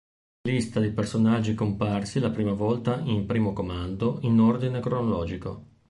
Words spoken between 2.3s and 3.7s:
prima volta in "Primo